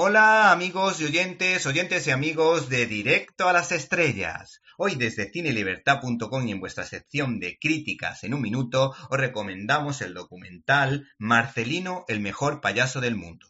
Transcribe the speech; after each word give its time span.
Hola 0.00 0.52
amigos 0.52 1.00
y 1.00 1.06
oyentes, 1.06 1.66
oyentes 1.66 2.06
y 2.06 2.12
amigos 2.12 2.68
de 2.68 2.86
Directo 2.86 3.48
a 3.48 3.52
las 3.52 3.72
Estrellas. 3.72 4.62
Hoy 4.76 4.94
desde 4.94 5.28
cinelibertad.com 5.28 6.46
y 6.46 6.52
en 6.52 6.60
vuestra 6.60 6.84
sección 6.84 7.40
de 7.40 7.58
críticas 7.60 8.22
en 8.22 8.32
un 8.32 8.40
minuto 8.40 8.94
os 9.10 9.18
recomendamos 9.18 10.00
el 10.00 10.14
documental 10.14 11.08
Marcelino, 11.18 12.04
el 12.06 12.20
mejor 12.20 12.60
payaso 12.60 13.00
del 13.00 13.16
mundo. 13.16 13.48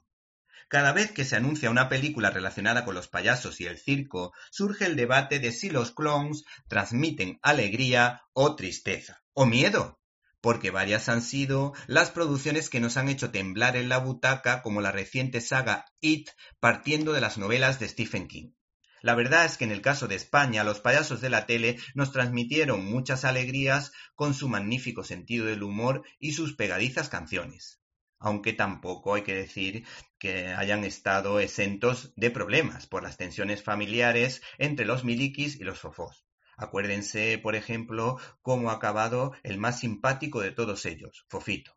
Cada 0.69 0.93
vez 0.93 1.13
que 1.13 1.27
se 1.27 1.37
anuncia 1.37 1.69
una 1.69 1.91
película 1.91 2.31
relacionada 2.31 2.87
con 2.87 2.95
los 2.95 3.09
payasos 3.09 3.61
y 3.61 3.67
el 3.67 3.77
circo, 3.77 4.33
surge 4.51 4.87
el 4.87 4.97
debate 4.97 5.41
de 5.41 5.53
si 5.53 5.69
los 5.69 5.93
clones 5.93 6.45
transmiten 6.67 7.39
alegría 7.43 8.23
o 8.33 8.57
tristeza, 8.57 9.23
o 9.35 9.45
miedo, 9.45 9.98
porque 10.41 10.71
varias 10.71 11.09
han 11.09 11.23
sido 11.23 11.73
las 11.87 12.11
producciones 12.11 12.71
que 12.71 12.81
nos 12.81 12.97
han 12.97 13.09
hecho 13.09 13.31
temblar 13.31 13.77
en 13.77 13.89
la 13.89 13.99
butaca, 13.99 14.63
como 14.63 14.81
la 14.81 14.93
reciente 14.93 15.41
saga 15.41 15.87
It, 16.01 16.31
partiendo 16.61 17.13
de 17.13 17.21
las 17.21 17.39
novelas 17.39 17.81
de 17.81 17.89
Stephen 17.89 18.29
King. 18.29 18.53
La 19.01 19.15
verdad 19.15 19.45
es 19.45 19.57
que 19.57 19.65
en 19.65 19.71
el 19.71 19.81
caso 19.81 20.09
de 20.09 20.17
España, 20.17 20.65
los 20.65 20.81
payasos 20.81 21.21
de 21.21 21.31
la 21.31 21.47
tele 21.47 21.79
nos 21.95 22.13
transmitieron 22.13 22.85
muchas 22.85 23.25
alegrías 23.25 23.93
con 24.15 24.35
su 24.35 24.49
magnífico 24.49 25.05
sentido 25.05 25.47
del 25.47 25.63
humor 25.63 26.03
y 26.19 26.33
sus 26.33 26.55
pegadizas 26.55 27.09
canciones. 27.09 27.81
Aunque 28.19 28.53
tampoco 28.53 29.15
hay 29.15 29.23
que 29.23 29.35
decir 29.35 29.87
que 30.19 30.49
hayan 30.49 30.85
estado 30.85 31.39
exentos 31.39 32.13
de 32.17 32.33
problemas 32.33 32.89
por 32.89 33.05
las 33.05 33.17
tensiones 33.17 33.63
familiares 33.63 34.43
entre 34.59 34.87
los 34.87 35.05
milikis 35.05 35.55
y 35.61 35.65
los 35.65 35.79
fofós. 35.79 36.28
Acuérdense, 36.59 37.39
por 37.39 37.55
ejemplo, 37.55 38.19
cómo 38.43 38.71
ha 38.71 38.75
acabado 38.75 39.33
el 39.45 39.59
más 39.59 39.79
simpático 39.79 40.41
de 40.41 40.51
todos 40.51 40.87
ellos, 40.87 41.25
Fofito. 41.29 41.77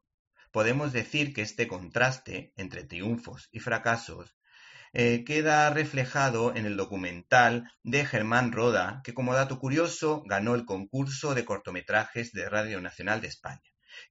Podemos 0.52 0.92
decir 0.92 1.34
que 1.34 1.44
este 1.44 1.68
contraste 1.68 2.52
entre 2.58 2.84
triunfos 2.84 3.48
y 3.52 3.60
fracasos 3.60 4.36
eh, 4.92 5.24
queda 5.24 5.70
reflejado 5.70 6.56
en 6.56 6.66
el 6.66 6.78
documental 6.78 7.72
de 7.84 8.06
Germán 8.06 8.52
Roda, 8.52 9.02
que 9.04 9.14
como 9.14 9.36
dato 9.36 9.60
curioso 9.60 10.24
ganó 10.26 10.56
el 10.56 10.66
concurso 10.66 11.36
de 11.36 11.46
cortometrajes 11.46 12.32
de 12.34 12.50
Radio 12.50 12.82
Nacional 12.82 13.22
de 13.22 13.28
España, 13.28 13.62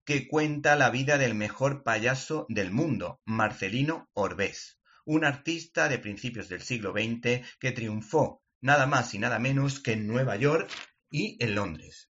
que 0.04 0.28
cuenta 0.28 0.76
la 0.76 0.90
vida 0.90 1.18
del 1.18 1.34
mejor 1.34 1.82
payaso 1.82 2.46
del 2.48 2.70
mundo, 2.70 3.20
Marcelino 3.24 4.08
Orbés, 4.12 4.78
un 5.04 5.24
artista 5.24 5.88
de 5.88 5.98
principios 5.98 6.48
del 6.48 6.62
siglo 6.62 6.92
XX 6.92 7.44
que 7.58 7.72
triunfó 7.72 8.40
nada 8.60 8.86
más 8.86 9.14
y 9.14 9.18
nada 9.18 9.38
menos 9.38 9.80
que 9.80 9.92
en 9.92 10.06
Nueva 10.06 10.36
York 10.36 10.70
y 11.10 11.36
en 11.42 11.54
Londres. 11.54 12.10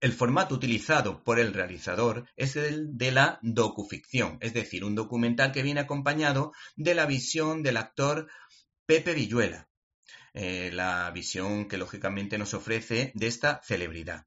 El 0.00 0.12
formato 0.12 0.54
utilizado 0.54 1.22
por 1.22 1.38
el 1.38 1.52
realizador 1.52 2.26
es 2.36 2.56
el 2.56 2.96
de 2.96 3.12
la 3.12 3.38
docuficción, 3.42 4.38
es 4.40 4.54
decir, 4.54 4.84
un 4.84 4.94
documental 4.94 5.52
que 5.52 5.62
viene 5.62 5.80
acompañado 5.80 6.52
de 6.76 6.94
la 6.94 7.06
visión 7.06 7.62
del 7.62 7.76
actor 7.76 8.28
Pepe 8.86 9.14
Villuela, 9.14 9.68
eh, 10.32 10.70
la 10.72 11.10
visión 11.10 11.68
que 11.68 11.78
lógicamente 11.78 12.38
nos 12.38 12.54
ofrece 12.54 13.12
de 13.14 13.26
esta 13.26 13.60
celebridad 13.62 14.26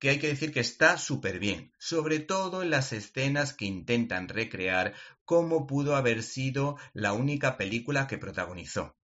que 0.00 0.08
hay 0.08 0.18
que 0.18 0.28
decir 0.28 0.50
que 0.50 0.60
está 0.60 0.96
súper 0.96 1.38
bien, 1.38 1.74
sobre 1.78 2.20
todo 2.20 2.62
en 2.62 2.70
las 2.70 2.94
escenas 2.94 3.52
que 3.52 3.66
intentan 3.66 4.28
recrear 4.28 4.94
cómo 5.26 5.66
pudo 5.66 5.94
haber 5.94 6.22
sido 6.22 6.78
la 6.94 7.12
única 7.12 7.58
película 7.58 8.06
que 8.06 8.16
protagonizó 8.16 8.96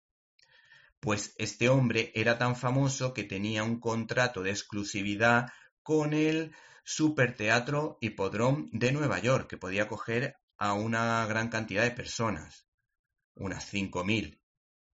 pues 1.01 1.35
este 1.39 1.69
hombre 1.69 2.13
era 2.15 2.39
tan 2.39 2.57
famoso 2.57 3.13
que 3.15 3.25
tenía 3.25 3.63
un 3.63 3.81
contrato 3.81 4.43
de 4.43 4.51
exclusividad 4.51 5.53
con 5.83 6.15
el 6.15 6.55
Superteatro 6.85 7.99
Hipodrome 8.01 8.69
de 8.73 8.93
Nueva 8.93 9.19
York, 9.19 9.49
que 9.49 9.57
podía 9.57 9.85
acoger 9.85 10.37
a 10.57 10.73
una 10.73 11.27
gran 11.27 11.49
cantidad 11.49 11.83
de 11.83 11.91
personas, 11.91 12.67
unas 13.35 13.73
5.000, 13.73 14.41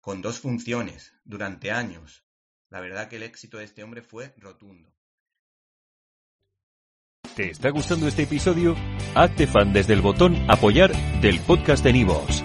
con 0.01 0.23
dos 0.23 0.41
funciones 0.41 1.15
durante 1.25 1.71
años. 1.71 2.25
La 2.71 2.81
verdad 2.81 3.09
que 3.09 3.17
el 3.17 3.23
éxito 3.23 3.59
de 3.59 3.65
este 3.65 3.83
hombre 3.83 4.03
fue 4.03 4.35
rotundo. 4.39 4.93
¿Te 7.37 7.51
está 7.51 7.71
gustando 7.71 8.09
este 8.09 8.25
episodio? 8.25 8.77
Hazte 9.15 9.47
fan 9.47 9.73
desde 9.73 9.95
el 9.95 10.03
botón 10.03 10.37
apoyar 10.51 10.93
del 11.23 11.41
podcast 11.41 11.83
de 11.83 11.93
Nivos. 11.95 12.45